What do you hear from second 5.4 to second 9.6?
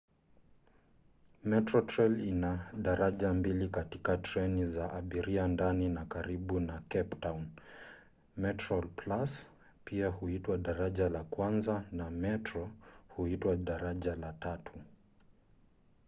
ndani na karibu na cape town: metroplus